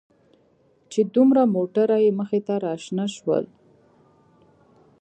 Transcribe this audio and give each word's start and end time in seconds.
چې 0.91 0.99
دوه 1.13 1.43
موټره 1.55 1.97
يې 2.05 2.11
مخې 2.19 2.39
ته 2.47 2.55
راشنه 2.65 3.05
شول. 3.15 3.45